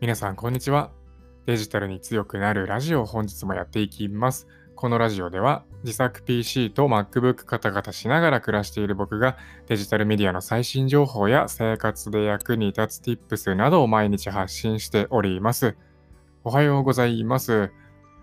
[0.00, 0.92] 皆さん、こんにちは。
[1.44, 4.48] デジタルに強くなるラジオを本日もやっていきます。
[4.74, 9.36] このラジオでは自作 PC と MacBook カタカタしながら暮らしている僕が
[9.66, 15.76] デジタルメディアの最新情報や生活で役に立つ Tips などを毎日発信しております。
[16.44, 17.70] おはようございます。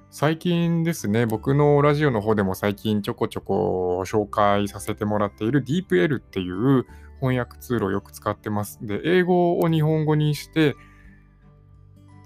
[0.09, 6.87] 最近ですね、僕のラジオの方でも最近ちょこちょこ紹介させてもらっている DeepL っていう
[7.19, 8.79] 翻訳ツールをよく使ってます。
[8.81, 10.75] で、英語を日本語にして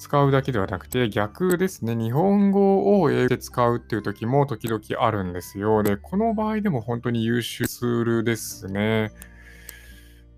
[0.02, 1.96] 使うだけではなくて、逆ですね。
[1.96, 5.84] 日本語を英語で使うっていう時も時々あるんですよ。
[5.84, 9.12] で、この場合でも本当に優秀ツールですね。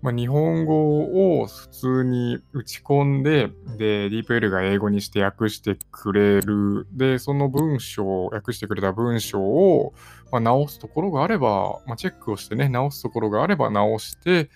[0.02, 6.86] まあ、日本語を普通に打ち込んで、で、DeepL が英語にして訳してくれる。
[6.92, 9.94] で、その文章、訳してくれた文章を、
[10.30, 14.50] まあ、直すところがあれば、まあ、チェックをしてね、直すところがあれば直して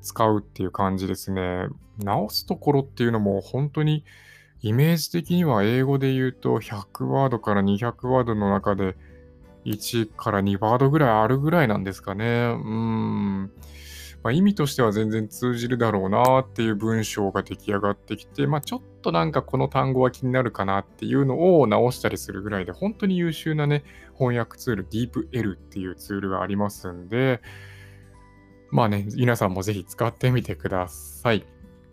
[0.00, 1.66] 使うっていう感じですね。
[1.98, 4.02] 直すところっていうのも本当に
[4.66, 8.96] イメージ的には英語で言うと100ワードから200ワードの中で
[9.64, 12.24] 1から2ワードぐらいあるぐらいなんですかね。
[12.24, 13.52] うん。
[14.24, 23.84] まあ、意味としては全然通じるだろうなっていう文章が出来上がってきて、まあ、ちょっとなんかこの単語は気になるかなっていうのを直したりするぐらいで、本当に優秀なね、
[24.18, 27.40] 翻訳ツール、DeepL っていうツールがありますんで、
[28.72, 31.46] まあね、皆さんもぜひ使ってみてください。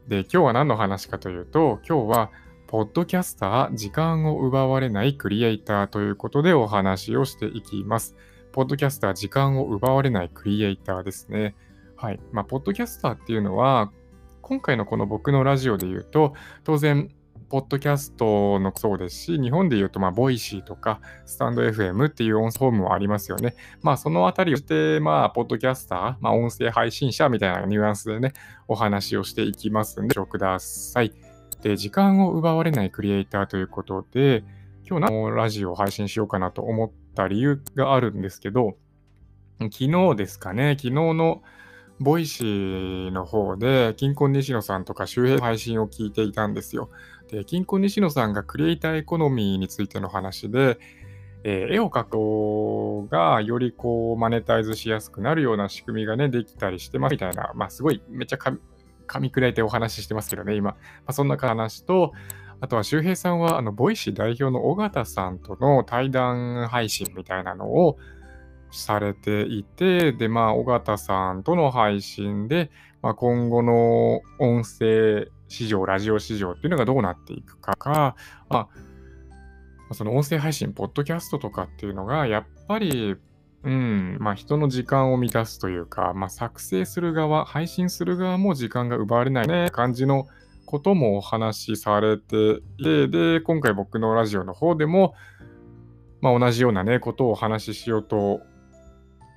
[0.08, 2.32] で、今日は何の話かというと、今日は
[2.74, 8.16] ポッドキャスター、時間を奪われないクリエイターということでお話をしていきます。
[8.52, 11.56] ポッドキャスター、時間を奪われないクリエイターですね。
[11.96, 12.20] はい。
[12.32, 13.92] まあ、ポッドキャスターっていうのは、
[14.42, 17.12] 今回のこの僕のラジオで言うと、当然、
[17.48, 23.54] ポッドキャストのそうですし、日本で言うと、まあ、 Voicyとか、スタンド FM っていう音声フォームもありますよね。
[23.84, 28.34] まあ、そのあたりをして、まあ、ポッドキャスター、まあ、音声配信者みたいなニュアンスでね、
[28.68, 31.33] お話をしていきますんで、ごください。
[31.64, 34.44] で、時間を奪われないクリエイターということで、
[34.88, 38.76] 今日のラジオを配信しようかなと思った理由があるんですけど、
[39.60, 41.42] 昨日ですかね、昨日の
[42.02, 46.90] Voicyの方で、キンコン西野さんとか周平配信を聞いていたんですよ。
[47.32, 50.78] で、キンコン西野さんがクリエイターエコノミーについての話で、
[51.46, 58.38] えー、絵を描くことがよりこうマネタイズしやすくなるような仕組みがね、できたりしてますみたいな、まあすごいめっちゃ
[59.14, 60.72] 噛み砕いてお話ししてますけどね、今。
[60.72, 62.14] まあ、そんな話と、
[62.62, 67.98] あとは周平さんは、あの、 Voicy代表の緒方さんとの対談配信みたいなのを
[68.72, 72.72] されていて、で、まあ、緒方さんとの配信で、
[73.02, 78.16] まあ、今後の音声市場、ラジオ市場っていうのがどうなっていくかか、
[78.50, 78.70] ま
[79.92, 83.18] あ、その音声配信、ポッドキャストとかっていうのが、やっぱり
[83.64, 90.28] うん、まあ人の時間を満たすというか、まあ作成する側、配信する側も時間が奪われないね感じの
[90.66, 95.16] こともお話しされていて、で、今回僕のラジオの方でも、
[96.20, 98.42] まあ同じようなね、ことをお話ししようと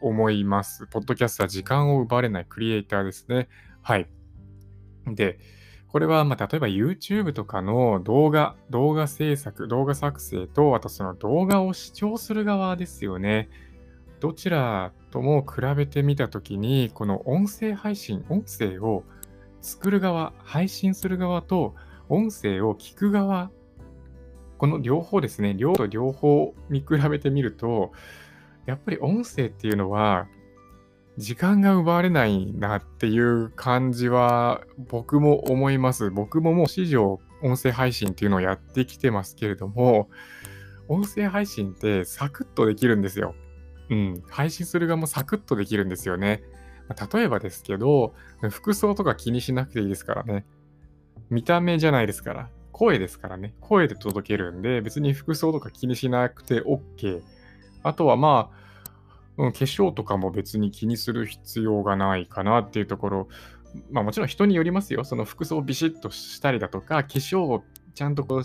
[0.00, 0.86] 思います。
[0.88, 3.48] ポッドキャストは時間を奪われないクリエイターですね。
[3.82, 4.08] はい。
[5.06, 5.38] で、
[5.88, 13.48] これは、まあ、例えば YouTube とかの動画、動画制作、動画作成と、あとその動画を視聴する側ですよね。
[14.20, 19.04] どちらとも比べてみたときに、この音声配信、音声を
[19.60, 21.74] 作る側、配信する側と
[22.08, 23.50] 音声を聞く側、
[24.58, 27.92] この両方ですね、両と両方見比べてみると、
[28.64, 30.28] やっぱり音声っていうのは、
[31.18, 36.10] 時間が奪われないなっていう感じは僕も思います。
[36.10, 40.10] 僕ももう史上音声配信っていうのをやってきてますけれども、
[40.88, 43.34] 音声配信ってサクッとできるんですよ。
[43.90, 46.42] うん、配信する側もサクッとできるんですよね。
[47.12, 48.14] 例えばですけど、
[48.50, 50.44] 服装とか気にしなくていいですからね。
[51.30, 52.48] 見た目じゃないですから。
[52.72, 53.54] 声ですからね。
[53.60, 57.22] 声で届けるんで、別に服装とか気にしなくて OK。
[57.82, 63.28] あとはまあ、うん、化粧とかも別に気にする必要がないかなっていうところ。
[63.90, 65.04] まあもちろん人によりますよ。
[65.04, 68.42] その服装をビシッとしたりだとか、化粧をちゃんとこう、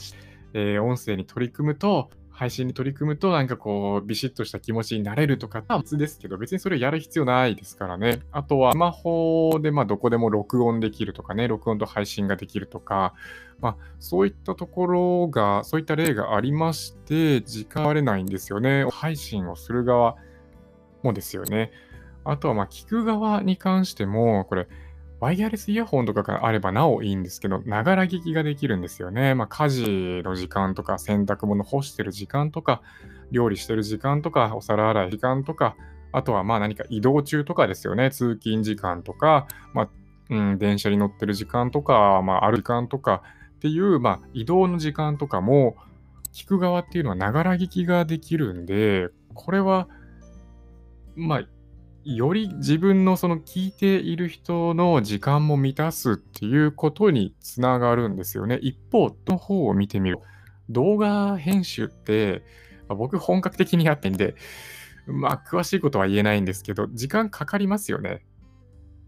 [0.53, 2.09] えー、音声に取り組むと、
[2.41, 8.21] 配信に取り組むとなんかこうビシッとした気持ちになれるとかは別ですけど別にそれをやる必要ないですからね。
[8.31, 13.13] あとはスマホでまあどこでも録音できるとかね、録音と配信ができるとか、
[13.59, 18.87] まあそういったところが、そういった例がありまして、時間割れないんですよね。
[18.89, 20.15] 配信をする側
[21.03, 21.71] もですよね。
[22.23, 24.67] あとはまあ聞く側に関しても、これ
[25.21, 29.35] ワイヤレスイヤホンとかがあればなおいいんですけど、ながら聞きができるんですよね。
[29.35, 32.81] まあ、家事の時間とか、洗濯物干してる時間とか、
[33.29, 35.75] 料理してる時間とか、お皿洗い時間とか、
[36.11, 38.09] あとはまあ何か移動中とかですよね。
[38.09, 39.89] 通勤時間とか、まあ、
[40.31, 43.21] うん、電車に乗ってる時間とか、まあ、ある時間とか、
[43.57, 45.75] っていう、まあ、移動の時間とかも、
[46.33, 49.87] 聞く側っていうのはながら聞きができるんで、これは、
[51.15, 51.43] まあ、
[52.03, 58.57] より自分のその聞いている人の時間も満たすっていうことにつながるんですよね。
[58.61, 60.19] 一方の方を見てみる。
[60.69, 62.43] 動画編集って、
[62.87, 64.35] まあ、僕本格的にやってんで、
[65.05, 68.23] まあ詳しいことは言えないんですけど、時間かかりますよね。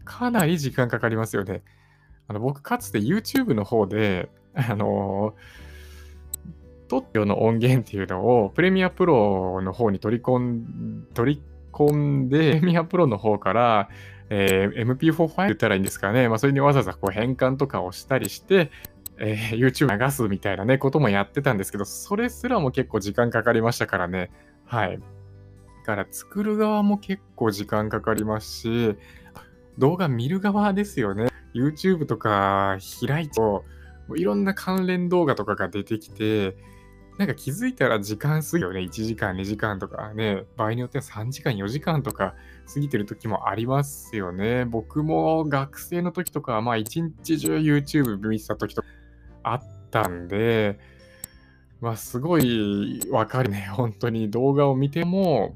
[0.04, 1.62] かなり時間かかりますよね。
[2.28, 11.42] あの僕かつて YouTube の方で、あのー、撮っての音源っていうのをプレミアプロの方に取り込ん、取り
[11.74, 13.88] 込んで、プ レミアプロの方から、
[14.30, 16.28] えー、MP4 ファイル言ったらいいんですかね。
[16.28, 18.70] まあそれにわざわざこう変換とかをしたりして、
[19.18, 24.30] えー、YouTube 流すみたいなね、こともやってたんですけど、それすらも結構時間かかりましたからね。
[24.64, 24.98] はい。
[24.98, 25.02] だ
[25.84, 28.96] から作る側も結構時間かかりますし、
[29.78, 31.28] 動画見る側ですよね。
[31.54, 33.64] YouTube とか開いても、
[34.16, 36.56] いろんな関連動画とかが出てきて、
[37.18, 38.80] なんか気づいたら時間過ぎるよね。
[38.80, 42.34] 1時間、2時間とかね、場合によっては3時間、4時間とか
[42.72, 44.64] 過ぎてる時もありますよね。
[44.64, 48.88] 僕も学生の時とか、まあ一日中 YouTube 見てた時とか
[49.44, 50.80] あったんで、
[51.80, 53.68] まあすごいわかるね。
[53.70, 55.54] 本当に動画を見ても、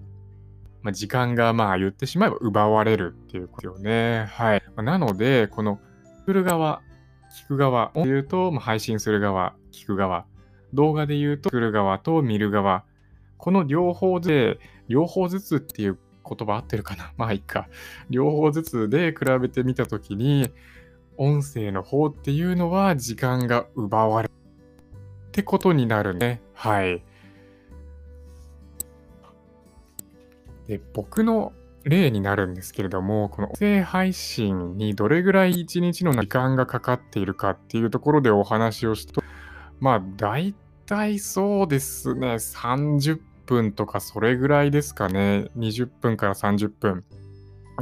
[0.82, 4.26] まあ、時間がまあ言ってしまえば奪われるっていうことよね。
[4.31, 4.62] はい。
[4.76, 5.81] なので、この
[6.20, 6.82] 作る側、
[7.44, 10.25] 聞く側を言うと、まあ、配信する側、聞く側、
[10.74, 12.84] 動画で言うと作る側と見る側、
[13.36, 15.98] この両方で、両方ずつっていう
[16.28, 17.12] 言葉合ってるかな？
[17.18, 17.68] まあいいか。
[18.10, 20.50] 両方ずつで比べてみたときに、
[21.16, 24.32] 音声の方っていうのは時間が奪われる
[25.28, 26.40] ってことになるね。
[26.54, 27.02] はい。
[30.66, 31.52] で、僕の
[31.84, 39.22] 例になるんですけれども、この音声配信にどれぐらい1日の時間がかかっているかっていうところでお話をすると、
[39.80, 40.54] まあ、大
[40.86, 47.04] 体そうですね、30分とかそれぐらいですかね、20分から30分。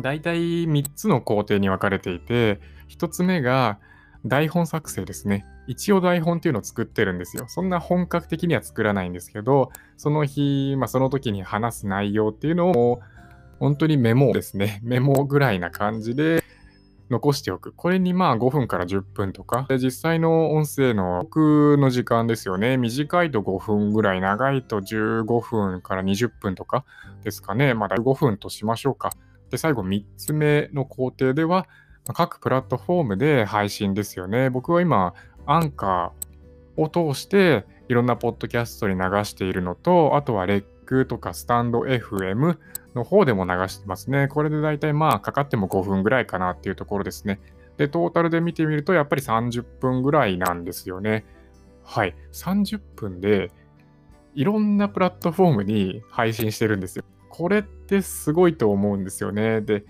[0.03, 3.79] 大体3つの工程に分かれていて、1つ目が
[4.25, 5.47] 台本作成ですね。
[5.67, 7.47] 一応台本っていうのを作ってるんですよ。
[7.49, 13.01] そんな本格的には作らないんですけど、その日、まあ、その時に話す内容っていうのを、
[13.59, 14.81] 本当にメモですね。
[14.83, 16.45] メモぐらいな感じで
[17.11, 17.73] 残しておく。
[17.73, 22.77] これにまあ5分から10分とか、で実際の音声の僕の時間ですよね。
[22.77, 26.85] 短いと5分ぐらい、長いと15分から20分とか
[27.23, 27.75] ですかね。
[27.75, 29.11] まだ5分としましょうか。
[29.51, 31.69] で、最後3つ目の工程では、
[32.13, 34.51] 各プラットフォームで配信ですよね。
[34.51, 35.15] 僕は今、
[35.47, 42.59] アンカーを通していろんなポッドキャストに流しているのと、あとはレックとかスタンド FM
[42.97, 44.27] の方でも流してますね。
[44.29, 47.39] これで大体まあかかっても5分ぐらいかなっていうところですね。
[47.77, 51.25] で、トータルで見てみるとやっぱり30分ぐらいなんですよね。
[51.85, 52.17] はい。
[52.33, 53.53] 30分で
[54.35, 57.05] いろんなプラットフォームに配信してるんですよ。
[57.29, 59.61] これってすごいと思うんですよね。
[59.61, 59.85] で、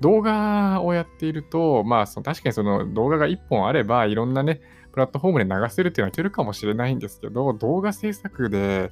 [0.00, 4.60] 動画をやっていると、まあ、その確かにその動画が1本あれば、いろんなね、
[4.92, 8.90] プラットフォームで流せるっていうのはいけるかもしれないんですけど、動画制作で、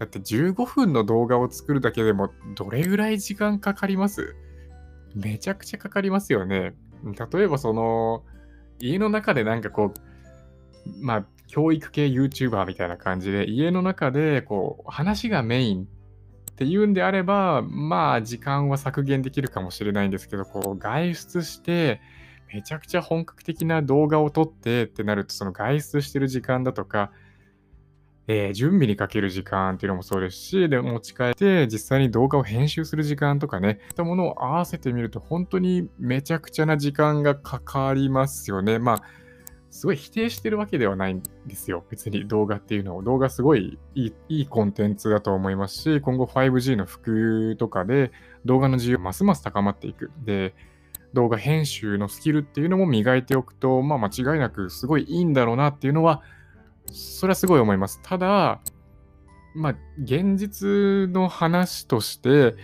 [0.00, 4.34] だって15分の動画を作るだけでもどれぐらい時間かかります？
[5.14, 6.74] めちゃくちゃかかりますよね。
[7.32, 8.24] 例えばその、
[8.78, 22.00] 家の中でなんかこう、まあ、教育系 YouTuber みたいな感じで、家の中でこう、話がメインっていうんであれば、まあ、時間は削減できるかもしれないんですけど、こう、外出して、
[22.52, 27.10] めちゃくちゃ本格的な動画を撮ってってなると、その外出してる時間だとか、
[28.32, 38.78] えー、準備にかける時間っていうのもそうですし、で、持ち帰って実際に動画を編集する時間とかね、そういったものを合わせてみると、本当にめちゃくちゃな時間がかかりますよね。
[38.78, 39.02] まあ、
[39.70, 41.84] すごい否定してるわけではないんですよ。
[41.90, 43.02] 別に動画っていうのを。
[43.02, 48.12] 動画すごいいいいいコンテンツだと思いますし、今後 5G の普及とかで
[48.44, 50.12] 動画の需要ますます高まっていく。
[50.24, 50.54] で、
[51.14, 56.22] 動画編集のスキルっていうのも磨いておくと、まあ間違いなくすごいいいんだろうなっていうのは、
[56.90, 58.00] それはすごい思います。
[58.02, 58.60] ただ、
[59.54, 62.54] まあ現実の話として、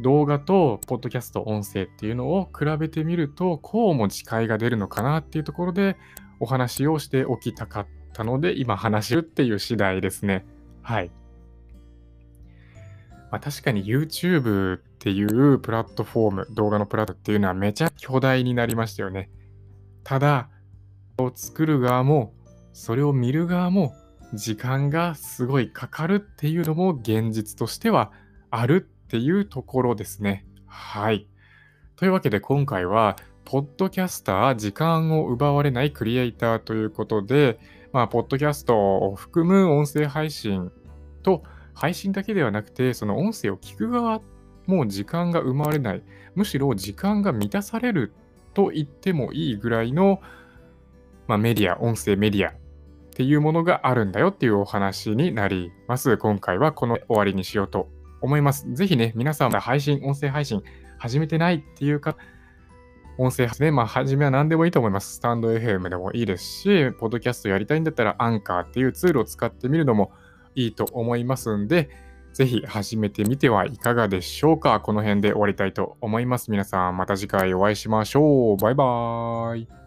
[0.00, 5.96] 動画とポッドキャスト音声っていうのを比べてみると、こうも違いが出るのかなっていうところで
[6.40, 10.44] お話をしておきたかったので、今話してるっていう次第ですね。
[10.82, 11.10] はい。
[13.30, 19.30] まあ、確かに YouTube っていうプラットフォーム、動画のプラットっていうのはめちゃ巨大になりましたよね。
[20.04, 20.50] ただ、
[21.18, 22.34] を作る側も、
[22.72, 23.94] それを見る側も、
[24.34, 28.12] 時間がすごいかかるっていうのも現実としては
[28.50, 30.46] あるっていうところですね。
[30.66, 31.26] はい。
[31.96, 37.58] というわけで今回は、ポッドキャスター時間を奪われないクリエイターということで、
[37.92, 40.72] まあ、ポッドキャストを含む音声配信
[41.22, 41.42] と、
[41.74, 44.22] 配信だけではなくて、その音声を聞く側
[44.66, 46.02] も時間が生まれない、
[46.34, 48.14] むしろ時間が満たされる
[48.54, 50.20] と言ってもいいぐらいの、
[51.26, 52.61] まあ、メディア、音声メディア
[53.12, 56.16] っていうものがあるんだよっていうお話になります。
[56.16, 57.90] 今回はこの終わりにしようと
[58.22, 58.66] 思います。
[58.72, 60.62] ぜひね、皆さん配信、音声配信
[60.98, 62.16] 始めてないっていうか、
[63.18, 65.16] 音声発ね、まあ、初めは何でもいいと思います。
[65.16, 70.12] スタンド FM でもいいですし、ポッドキャストやりたいんだったら、アンカーっていうツールを使ってみるのも
[70.54, 71.90] いいと思いますんで、
[72.32, 74.80] ぜひ始めてみてはいかがでしょうか。
[74.80, 76.50] この辺で終わりたいと思います。
[76.50, 78.56] 皆さん、また次回お会いしましょう。
[78.56, 79.81] バイバーイ。